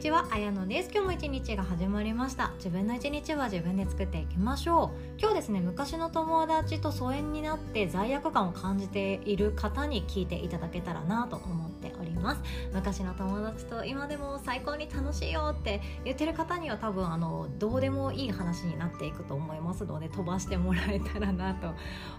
[0.00, 0.90] ちは、あやのです。
[0.90, 2.52] 今日も一日が始まりました。
[2.56, 5.20] 自分の一日は自分で作っていきましょう。
[5.20, 11.90] 今日ですね昔の友達と疎遠になって罪悪感を感じている方に聞いていただけたらなと思って
[12.20, 12.42] ます。
[12.72, 21.74] 昔の友達と今でも最高に楽しいよって言ってる方には多分あのどうでもいい話になっていくと思いますので飛ばしてもらえたらなと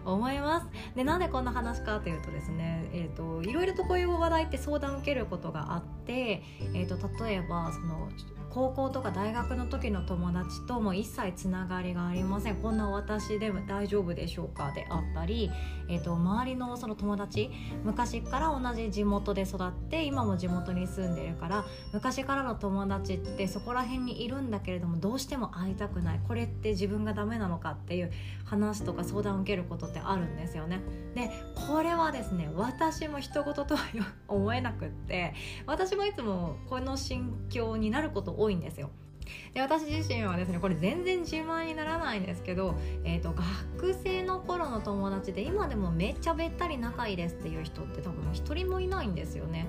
[0.06, 0.68] 思います。
[0.96, 6.42] でなんでこんな話かというとですねえっ、ー、といろいろとこういう話題って相談を受けることがあって
[6.74, 8.10] えーと、例えばその
[8.54, 15.50] 高校とか大学の時の友達とも一切つながりがありませんこんな私でも大丈夫でしょうかであったり、
[15.88, 17.50] えーと、周りのその友達
[17.86, 28.12] 昔から同じ地元で育って今も地元に住んでるから昔からの友達ってそこら辺にいるんだけれどもどうしても会いたくないこれって自分がダメなのかっていう
[28.44, 30.82] 話とか相談を受けることってあるんですよね。
[31.16, 31.30] で
[31.68, 33.86] これはですね私も一言とは
[34.28, 35.34] 思えなくって
[35.66, 38.90] 私もいつもこの心境になること多いんですよ。
[39.54, 43.34] で私自身はですねこれ全然自慢にならないんですけど、えーと、
[43.78, 49.68] 学生の頃の友達で今でもめっちゃべったり仲いいですっていう人って多分一人もいないんですよね。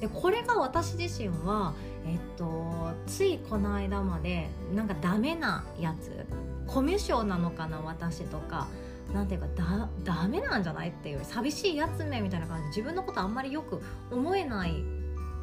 [0.00, 1.74] でこれが私自身は、
[2.06, 6.26] えっと、ついこの間までなんかダメなやつ
[6.66, 8.66] コミュ障なのかな私とか
[9.14, 14.84] なんていうかだダメなんじゃないっていう寂しいやつめみたいな感じで自分のことあんまりよく思えない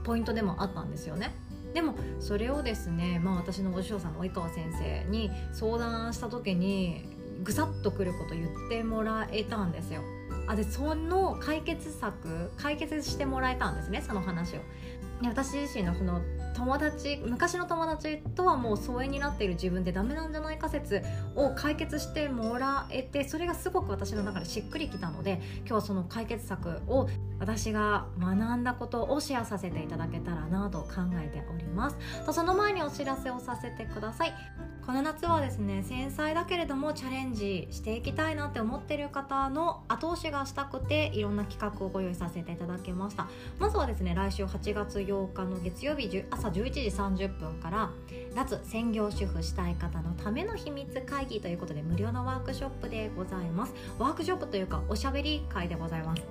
[0.04, 1.34] ポイントでもあったんですよね。
[1.74, 7.06] でもそれをですね、まあ、私のお師匠さんの及川先生に相談した時に
[7.44, 10.02] ぐさっとくること言ってもらえたんですよ。
[10.46, 14.60] あでその解決策解決してもらえたんですねその話を。
[15.24, 16.22] 私自身のその
[16.54, 21.02] 友達昔の友達とはもう疎遠になっている自分でダメなんじゃないか説
[21.36, 27.10] を解決してもらえてそれがすごく私の中でしっくりきたので今日はその解決策を
[27.40, 31.98] 私が学んだことをシェアさせていただけたらなと考えております。
[32.26, 34.34] とその前にお知らせをさせてください。
[34.86, 43.28] この夏はですね繊細だけれどもチャレンジしていきたいなって思ってる方の後押しがしたくていろんな企画をご用意させていただきました。
[43.60, 46.82] まずはですね来週8月8日の月曜日朝11時
[47.26, 47.92] 30分から
[48.36, 53.74] 脱専業主婦したい方のための秘密会議ということで無料のワークショップでございます。
[53.98, 56.24] ワークショップというかおしゃべり会でございます。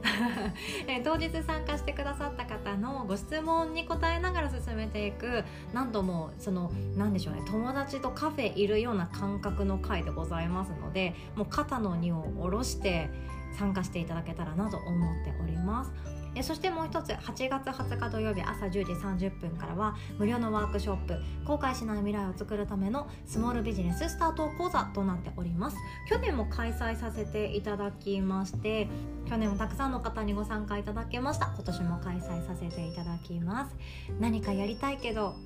[1.05, 13.08] 当日参加してくださった方のご質問に答えながら進めていくなんともその何でしょうね友達とカフェているような感覚の回でございますのでもう肩の荷を下ろして
[13.56, 15.92] 参加していただけたらなと思っております。
[16.34, 21.14] えそしてもう一つ8月20日土曜日朝10時30分からは無料のワークショップ
[21.44, 25.76] 後悔しない未来を作るためのスモールビジネススタート講座となっております。
[26.08, 28.88] 去年も開催させていただきまして
[29.28, 31.52] 去年もたくさんの方にご参加いただけました。
[31.54, 33.76] 今年も開催させていただきます。
[34.19, 35.36] 何かやりたいけど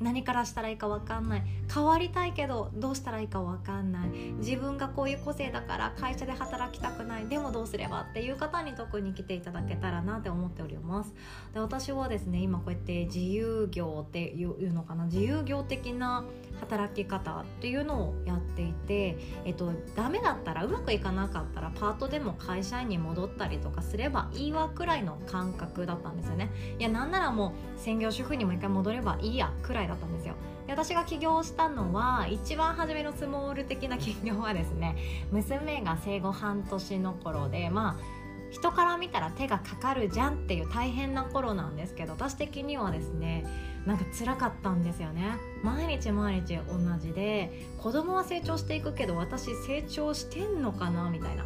[0.00, 1.42] 何からしたらいいか分かんない。
[1.72, 4.08] 変わりたいけどどうしたらいいか分かんない。
[4.38, 7.26] 自分がこういう個性だから会社で働きたくない。
[7.28, 11.14] でもどうすればっていう方に特に来ていただけたらなって思っております。
[11.54, 15.06] で私はですね今こうやって自由業っていうのかな。
[15.06, 16.24] 自由業的な
[16.60, 26.50] 働き方っていうのをやっていて、えっと、ダメだったらうまくいかなかったらパートでも会社員に戻ったりとかすればいいわくらいの感覚だったんですよね。
[26.78, 30.34] いやなんならもう専業主婦にも一回戻ればいいやくらいだったんですよ。
[30.66, 34.96] で私が起業したのは一番初めのスモール的な起業はですね
[35.30, 43.44] 娘が生後半年の頃でまあ人から見たら手がかかるじゃんっていう大変な頃なんですけど私的にはですね
[43.86, 45.36] なんか辛かったんですよね。
[45.62, 51.44] 毎日毎日同じで子供は成長していくけど私成長してんのかなみたいな。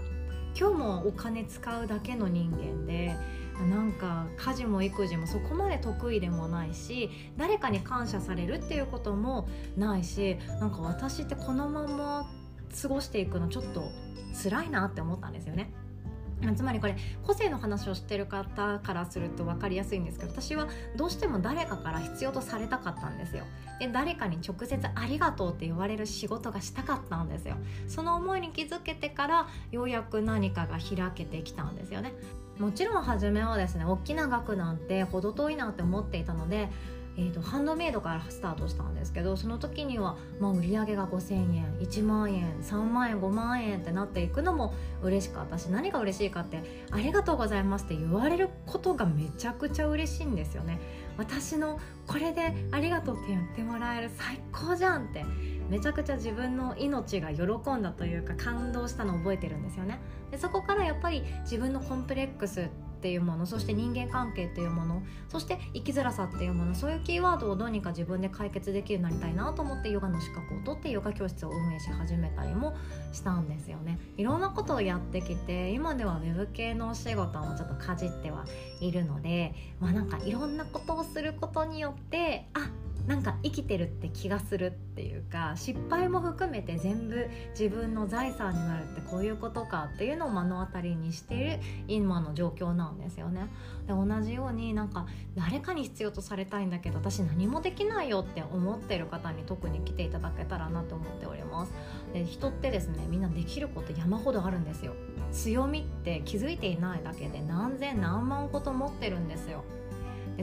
[0.58, 3.14] 今日もお金使うだけの人間で
[3.68, 12.30] なんか家事も育児もそこまで得意でもないし誰かに感謝されるっていうこともないしなんか私ってこのまま
[12.80, 13.82] 過ごしていくのちょっと
[14.42, 15.72] 辛いなって思ったんですよね。
[16.56, 16.96] つまりこれ
[17.26, 23.44] 個性の話をしてる方からすると分かりやすいんですけど私はどうしても誰かから必要とされたかったんですよ。
[23.78, 27.56] で誰かに直接ありがとうって言われる仕事がしたかったんですよ。
[27.88, 32.12] その思いに気づけてからようやく何かが開けてきたんですよね。
[32.58, 36.68] もちろん初めはですね大きな額なんて程遠いなって思っていたので
[37.16, 50.78] えーと、ハンドメイドからスタートしたんですけどその時には、まあ、売り上げが5,000円1万円3万円5万円ってなっていくのも嬉しかったし何が嬉しいかって「ありがとうございます」って言われることがめちゃくちゃ嬉しいんですよね。
[51.20, 55.22] 私のこれでありがとうって言ってもらえる最高じゃんって
[55.68, 57.42] めちゃくちゃ自分の命が喜
[57.74, 62.70] んだというか感動したのを覚えてるんですよねでそこからやっぱり自分のコンプレックス
[63.00, 72.76] っていうものそして人間関係っていうものそして生きづらさっていうものそういうキーワードをどうにか自分で解決できるようになりたいなと思ってヨガの資格を取ってヨガ教室を運営し始めたりも
[73.12, 73.98] したんですよね。
[74.18, 78.44] いろんなことをやってきて今ではウェブ系のお仕事もちょっとかじっては
[78.80, 82.68] いるのでまあなんかいろんなことをすることによってあ
[83.06, 91.58] なんか生きてるって気がするっていうか失敗も含めて全部自分の財産になるってこういうことかっていうのを目の当たりにしている
[91.88, 93.48] 今の状況なんですよね。
[93.86, 101.72] で同じようになんか誰かに必要とされたいんだけど私何もできないよって思ってる方に特に来ていただけたらなと思っております。
[102.12, 104.94] で人ってですねみんなできること山ほどあるんですよ。
[105.32, 109.64] 強みって気づいていないだけで何千何万こと持ってるんですよ。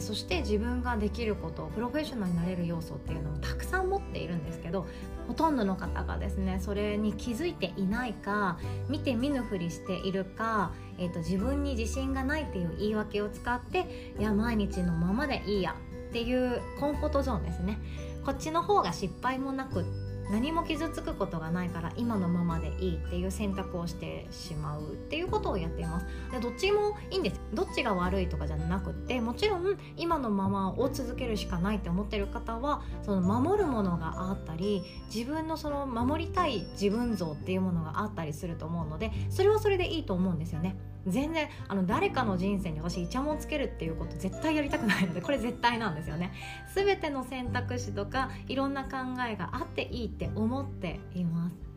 [0.02, 4.88] そして自分ができることプロフェッショナルになれる要素っていうのもたくさん持っているんですけど
[5.28, 8.58] ほとんどの方がですねそれに気づいていないか
[8.90, 15.76] 見て見ぬふりしているか、えーと、自分に自信がないっていう言い訳を使っていや毎日のままでいいや
[16.10, 17.78] っていうコンフォートゾーンですね。
[18.26, 19.86] こっちの方が失敗もなく
[20.30, 26.06] 何も傷つくことがないから今のままでいいっていう選択をしてしまうっていうことをやっています。
[26.32, 34.84] でどっちもいいんですどっちが悪いとかじゃなくってもちろん今のままを続けるしかないって思ってる方はその守るものがあったり
[35.14, 40.76] 自分のその守りたい自分像っていうものがあったりすると思うのでそれはそれでいいと思うんですよね。
[41.08, 46.34] 全然あの誰かの人生に私イチャモンつけるっていうこと絶対やりたくないので これ絶対なんですよね。
[46.74, 51.68] 全ての選択肢とかいろんな考えがあっていいって思っています。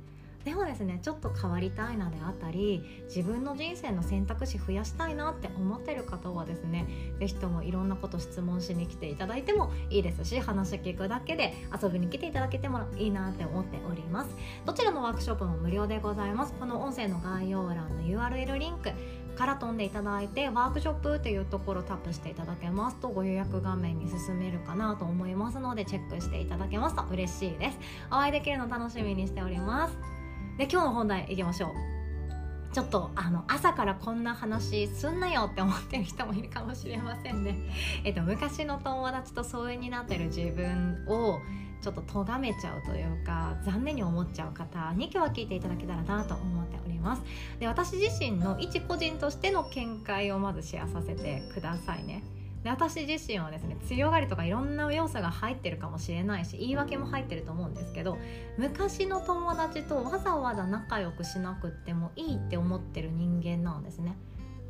[0.44, 6.86] でもですねちょっと変わりたいなであったり自分の人生の選択肢増やしたいなって思ってる方はですね
[7.18, 14.30] 是非ともいろんなこと質問しに来ていただいてもいいですし話聞くだけで遊びに来ていただけてもいいなって思っております。
[14.64, 16.54] どちらのワークショップも無料でございます。
[16.54, 18.90] この音声の概要欄の URL リンク
[19.40, 27.78] から飛んでいただいてワークショップというところをタップしていただけますとご予約画面に進めるかなと思いますのでチェックしていただけますと嬉しいです。
[28.10, 29.96] お会いできるの楽しみにしております。
[30.58, 31.70] で今日の本題いきましょう。
[32.74, 37.56] ちょっとあの朝からこんな話すんなよって思ってる人もいるかもしれませんね。
[38.04, 41.38] えっと、昔の友達と疎遠になってる自分を
[41.82, 47.22] ちょっと咎めちゃうというか残念に思っちゃう方に今日は聞いていただけたらなと思っております。
[47.58, 52.22] で私自身の一個人としての見解をまずシェアさせてくださいね。
[52.62, 58.18] で私自身はですね強がりとかいろんな要素が入ってるかもしれないし言い訳も入ってると思うんですけど
[58.58, 64.14] 昔の友達とわざわざ仲良くしなくってもいいって思ってる人間なんですね。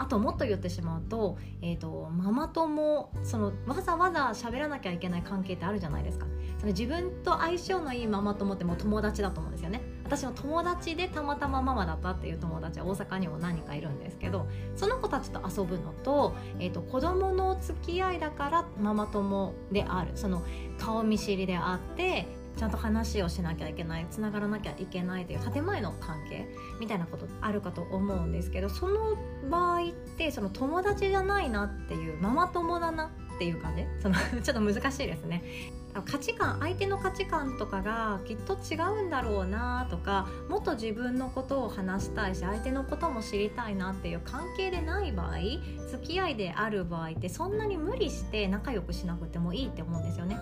[0.00, 6.26] あともっと言ってしまうと,、えーと、ママ友そのわざわざ喋らなきゃいけない関係ってあるじゃないですか。
[6.58, 9.82] その自分と相性のいいママ友ってもう友達だと思うんですよね。
[10.04, 20.12] 私の友達でたまたまママだったっていう友達は大阪にも何人かいるんですけどその子たちと遊ぶのと,、えーと、子供の付き合いだからママ友である。
[20.14, 20.42] その
[20.78, 22.26] 顔見知りであって
[22.56, 26.46] ちゃんと話をしなきゃいけないつながらなきゃいけないという建前の関係
[26.78, 29.16] みたいなことあるかと思うんですけどその
[29.50, 33.84] 場合ってその友達じゃないなっていうママ友だなっていう感じ？
[34.02, 35.42] その ちょっと難しいですね
[36.04, 45.38] 価値観相手の価値観とかがきっと違うんだろうなとかもっと自分のことを話したいし相手のことも知りたいなっていう関係でない場合
[45.88, 50.38] 付き合いである場合ってそんなに無理して仲良くしなくてもいいって思うんですよね。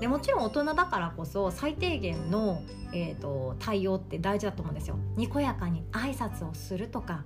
[0.00, 2.62] でもちろん大人だからこそ最低限の、
[2.92, 4.96] えーと、対応って大事だと思うんですよ。
[5.16, 7.24] にこやかに挨拶をするとか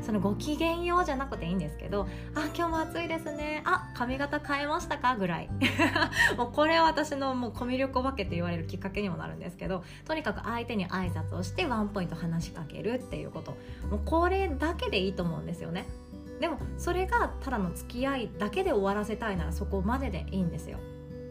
[0.00, 3.62] そのご機嫌ようじゃなくていいんですけど「あ今日も暑いですね。
[3.66, 5.50] あ髪型変えましたか?」ぐらい。
[6.38, 13.52] もうこれは私のもうコミュ力お化けって言われるきっかけにもなるんですけどとにかく相手に挨拶をしてワンポイント話しかけるっていうこと。
[13.90, 15.86] もうこれだけでいいと思うんですよね。
[16.40, 20.78] でもそれがただの付き合いだけで終わらせたいならそこまででいいんですよ。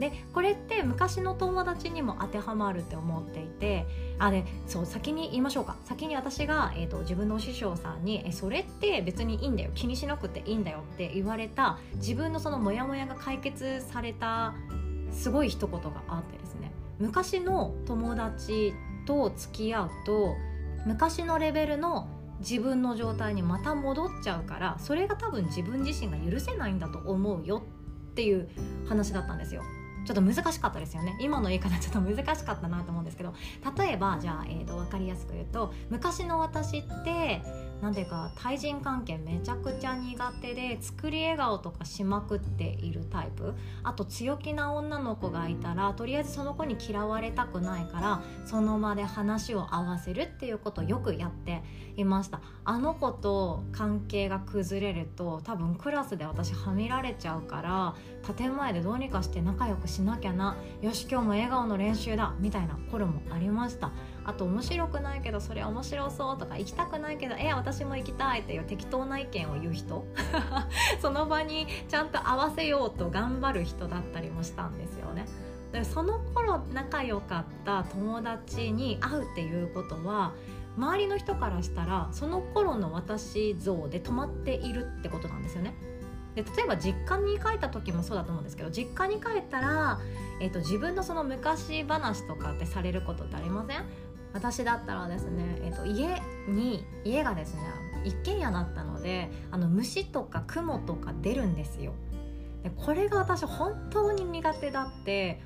[0.01, 3.85] でこれって昔の友達にも当てはまるって思っていて
[4.17, 5.77] あでそう先に言いましょうか。
[5.85, 9.71] 先に私が、えーと、自分の師匠さんにえ「それって別にいいんだよ。
[9.75, 14.55] 気にしなくていいんだよ」って言われた自分のそのモヤモヤが解決された
[15.11, 16.71] すごい一言があってですね。
[16.99, 18.73] 昔の友達
[19.05, 20.35] と付き合うと
[20.87, 22.07] 昔のレベルの
[22.39, 27.61] 自分の状態にまた戻っちゃうからそれが多分自分自身が許せないんだと思うよ
[28.11, 28.49] っていう
[28.89, 29.61] 話だったんですよ。
[30.05, 31.15] ちょっと難しかったですよね。
[31.19, 33.33] 今の言い方ちょっと難しかったなと思うんですけど。
[33.77, 37.41] 例えばじゃあ、えーと、分かりやすく言うと昔の私って
[37.81, 43.53] なんていうか対人関係めちゃくちゃ苦手で作り笑顔とかしまくっているタイプ。
[43.83, 51.63] あと強気な女の子がいたらとりあえずその子に嫌われたくないからその場で話を合わせるっていうことをよくやって
[51.95, 52.41] いました。
[52.63, 57.95] あの子と関係が崩れると多分クラスで私はみられちゃうから
[58.35, 60.55] 建前でどうにかして仲良くしなきゃな。
[60.81, 62.35] よし今日も笑顔の練習だ。
[62.39, 63.91] みたいな頃もありました。
[64.23, 70.05] あと面白くないけどそれ面白そうとか行きたくないけどえ私も行きたいっていう適当な意見を言う人
[71.01, 75.25] その場にちゃんと合わせようと頑張る人だったりもしたんですよね。
[75.71, 80.33] でその頃仲良かった友達に会うっていうことは
[80.77, 85.73] 周りの人からしたらその頃の私像で止まっているってことなんですよね。
[86.35, 89.99] で例えば実家に帰った時もそうだと思うんですけど実家に帰ったら、
[90.39, 93.83] えーと、自分のその昔話とかってされることってありません？
[94.33, 97.61] 私だったらですね、えーと、家に家がですね
[98.03, 101.93] 一軒家だったのであの虫とか雲とか出るんですよ。
[102.63, 105.41] でこれが私本当に苦手だって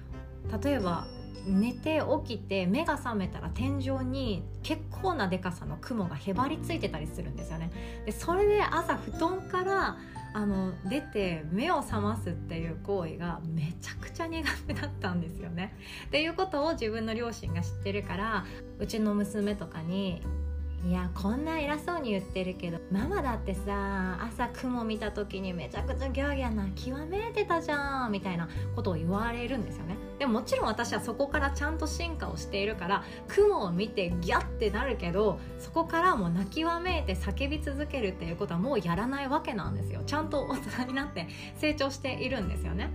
[0.64, 1.08] 例えば
[1.48, 7.72] 寝て起きて目が覚めたら天井に結構なでかさの雲がへばりついてたりするんですよね。
[8.06, 9.98] でそれで朝布団から
[10.36, 15.74] あの出て目を覚ますっていう行為がめちゃくちゃ苦手だったんですよね。
[16.08, 18.46] っていうことを自分の両親が知ってるから
[18.78, 20.22] うちの娘とかに
[20.84, 29.98] いやこんな偉そうに言ってるけどママだってさ朝雲見た時にめちゃくちゃギャーギャーな極めてたじゃんみたいなことを言われるんですよね。
[30.20, 40.02] でももちろん私はそこからちゃんと進化をしているから雲を見てギャッてなるけどそこからもう泣きわめいて叫び続けるっていうことはもうやらないわけなんですよ。
[40.06, 41.28] ちゃんと大人になって
[41.58, 42.92] 成長しているんですよね。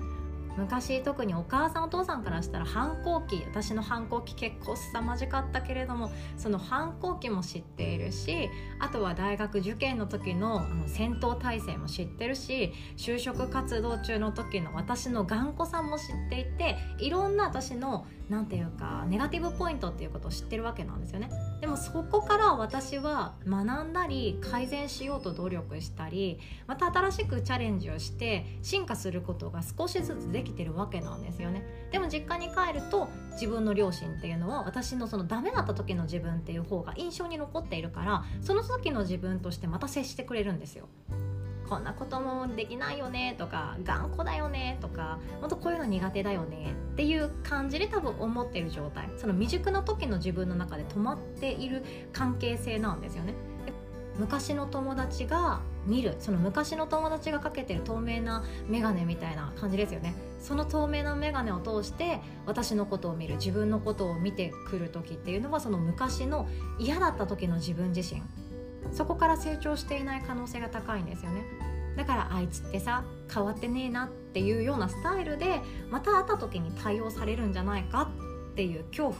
[0.57, 21.30] 昔特にお母さんお父さんからしたら反抗期私の反抗期結構凄まじかったけれどもその反抗期も知っているしあとは大学受験の時のあの戦闘態勢も知ってるし就職活動中の時の私の頑固さも知っていていろんな私の何て言うかネガティブポイントっていうことを知ってるわけなんですよね。
[21.61, 31.62] でもそこから私は学んだり改善しようと努力したりまた新しくチャレンジをして進化することが少しずつでできてるわけなんですよね。
[31.92, 40.88] でも実家に帰ると自分の両親っていうのは私のそのダメだった時の自分っていう方が印象に残っているからその時の自分としてまた接してくれるんですよ。
[41.68, 49.09] こんなこともできないよねとか頑固だよねとかもっとこういうの苦手だよねっていう感じで多分思ってる状態。
[49.16, 53.35] その未熟な時の自分の中で止まっている関係性なんですよね。
[54.21, 60.15] 昔の友達が見るその昔の友達がかけてる透明な眼鏡みたいな感じですよね。
[60.39, 66.47] その透明な眼鏡を通して私のことを見る自分のことを見てくる時っていうのはその昔の
[66.79, 68.23] 嫌だった時の自分自身。
[68.93, 71.43] そこから成長していない可能性が高いんですよね。
[71.97, 75.61] だからあいつってさ変わってねえなっていうようなスタイルで
[75.91, 78.11] また会った時に対応されるんじゃないか
[78.53, 79.17] っていう恐怖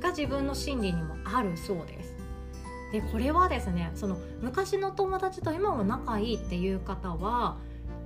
[0.00, 2.09] が自分の心理にもあるそうです。
[2.92, 7.56] でこれはですねその昔の友達と今も仲いいっていう方は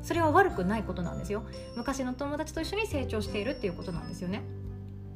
[0.02, 1.44] それは悪くないことなんですよ。
[1.76, 4.42] 昔の友達と一緒に成長しているっていうことなんですよね。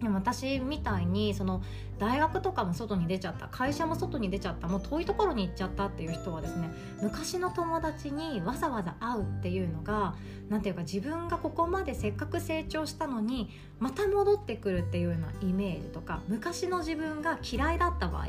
[0.01, 1.63] でも私みたいにその
[1.99, 6.71] 大学とかも外に出ちゃった会社も外に出ちゃったもう遠いところに行っちゃったっていう人はですね
[7.03, 10.15] 昔の友達にわざわざ会うっていうのが
[10.49, 13.51] 何ていうか自分がここまでせっかく成長したのに
[13.81, 18.27] また戻ってくるっていうようなイメージとか昔の自分が嫌いだった場合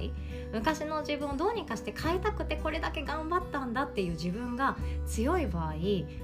[0.51, 5.73] 昔の自分をどうにかして変えたくてこれだけ頑張ったんだっていう自分が強い場合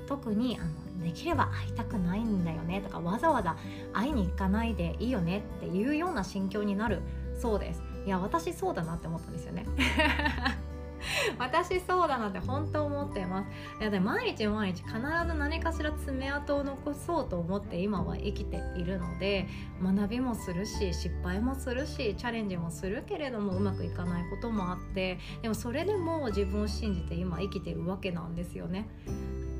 [0.07, 0.69] 特にあの
[1.05, 3.55] できれば会いたくないんだよねとかわざわざ
[3.93, 7.01] 会いに行かないでいいよねっていうような心境になる
[7.39, 7.83] そうです。
[8.05, 9.65] いや私そうだなって思ったんですよね。
[11.37, 13.49] 私そうだなって本当思ってます。
[13.79, 19.47] いやで毎日毎日必ず何かしら爪痕を残そうと思って今は生きているので
[19.83, 28.87] 学びもするし失敗もするしチャレンジもするけれどもうまくいかないこともあってでもそれでも自分を信じて今生きてるわけなんですよね。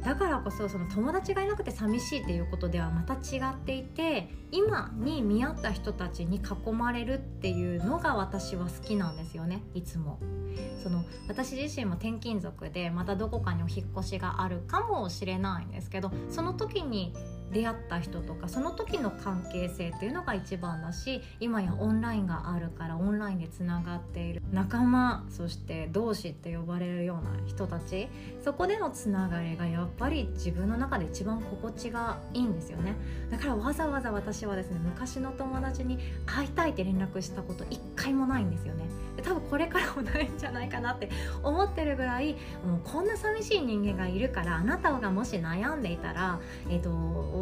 [0.06, 10.20] だからこそその友達がいなくて寂しいっていうことではまた違っていて今に見合った人たちに囲まれるっていうのが私は好きなんですよねいつも。
[10.84, 17.14] その私自身も転勤族でまたどこかにお引越しがあるかもしれないんですけどその時に
[17.52, 28.08] 出会った人とかその時の関係性っていうのが一番だし今やオンラインがあるからオンラインでつながっている仲間そして同志って呼ばれるような人たち
[28.44, 32.96] そこでのつながりがやっぱり自分の中で一番心地がいいんですよね。
[33.32, 38.86] だからわざわざ私はですね昔の友達に会いたいって連絡したこと一回もないんですよね。
[39.24, 41.10] 多分これからもないんじゃないかなって
[41.42, 42.34] 思ってるぐらい
[42.66, 46.90] もうこんな寂しい人間がいるからあなたがもし悩んでいたら、えーと、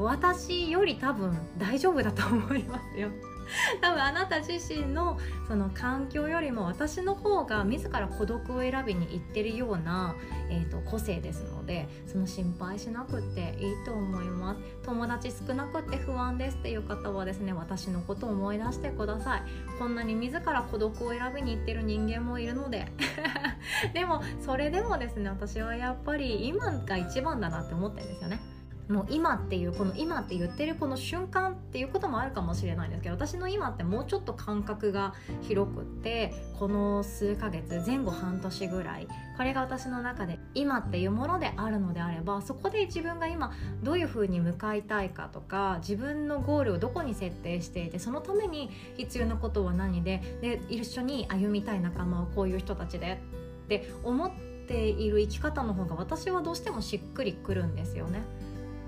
[0.01, 3.09] 私より多分大丈夫だと思いますよ。
[3.81, 10.15] 多分あなた自身のその環境よりも私の方が自ら孤独を選びに行ってるような、
[10.50, 14.59] えーと、個性ですのでその心配しなくていいと思います。
[14.83, 19.43] 友達少なくって不安ですっていう方はですね私のことを思い出してください。
[19.79, 22.88] こんなに自ら孤独を選びに行ってる人間もいるので。
[23.93, 28.52] でもそれでもですね私はやっぱり今が一番だなって思ってるんですよね。
[28.93, 53.19] もう今っていうこの今って言ってるこの瞬間っていうこともあるかもしれないんですけど私の今ってもうちょっと感覚が広くってこの数ヶ月前後半年ぐらいこれが私の中で今っていうものであるのであればそこで自分が今どういうふうに向かいたいかとか自分のゴールをどこに設定していてそのために必要なことは何でで一緒に歩みたい仲間はこういう人たちで
[53.65, 54.31] って思っ
[54.67, 58.21] ている生き方の方が私はどうしてもしっくりくるんですよね。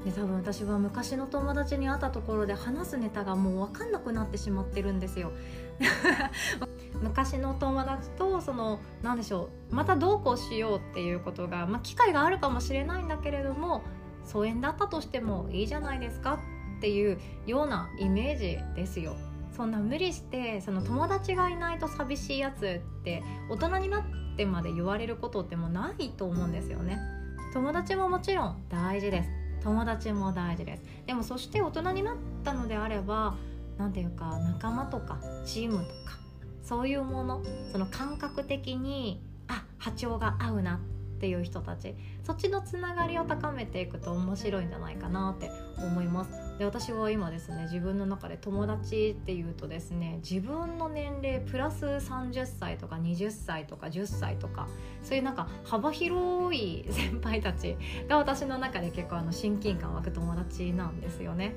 [0.06, 5.32] で多分私は昔の友達に会ったところで話すネタがもう分かんなくなってしまってるんですよ
[7.02, 13.82] 昔の友達とその何でしょうまたどうこうしようっていうことが、まあ、機会があるかもしれないんだけれども
[14.24, 16.40] 疎遠だったとしてもいいじゃないですか
[16.78, 19.16] っていうようなイメージですよ。
[19.56, 24.04] そんな無理してその友達がいないと寂しいやつって大人になっ
[24.36, 27.00] てまで言われることってもうないと思うんですよね。
[27.54, 30.84] 友達ももちろん大事です友達も大事です。
[31.08, 33.36] でもそして大人になったのであれば
[33.80, 36.20] 何て言うか仲間とかチームとか
[36.62, 37.42] そういうもの
[37.72, 40.80] その感覚的にあ波長が合うな
[41.26, 46.30] っていう人たちそっちのつながりを高めていくと面白いんじゃないかなって思います。
[46.60, 54.68] で私は今ですね自分の中で友達っていうとですね自分の年齢プラス30歳とか20歳とか10歳とか
[55.02, 57.76] そういうなんか幅広い先輩たち
[58.08, 61.56] が私の中で結構あの親近感湧く友達なんですよね。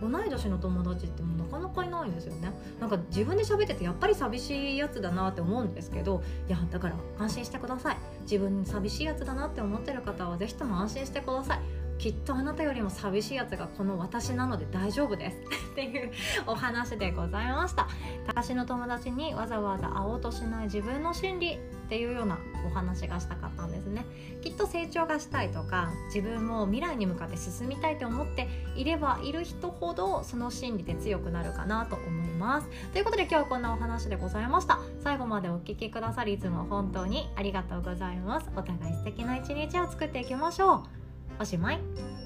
[0.00, 2.52] 同い年の友達ってもうなかなかいないんですよね。
[2.80, 7.96] なんか自分で喋っててやっぱり寂しいやつだなって思うんですけどいやだから安心してください。
[8.30, 11.60] 自分寂しいやつだなって思ってる方は是非とも安心してください。
[11.98, 15.36] きっとあなたよりも寂しいやつがこの私なので大丈夫です。
[15.72, 16.12] っていう
[16.46, 17.88] お話でございました。
[18.26, 24.04] 私の友達にわざわざ会おうとしない自分の心理っていうようなお話がしたかったんですね。
[24.42, 32.68] きっと成長がしたいとか自分も未来に向かって進みたいと思っていればいる人ほどその心理で強くなるかなと思います。
[32.92, 34.78] ということで今日はこんなお話でございました。
[35.02, 38.48] 最後までお聴きくださりいつも本当にありがとうございます。
[38.56, 40.82] お互い素敵な一日を作っていきましょう。
[41.40, 42.17] おしまい。